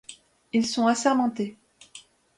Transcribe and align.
Ils 0.51 0.65
sont 0.65 0.87
assermentés. 0.87 1.59